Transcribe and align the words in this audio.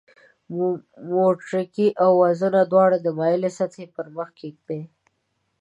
موټرګی 1.13 1.89
او 2.03 2.11
وزنه 2.23 2.61
دواړه 2.71 2.97
د 3.01 3.07
مایلې 3.17 3.51
سطحې 3.57 3.85
پر 3.95 4.05
مخ 4.15 4.29
کیږدئ. 4.39 4.81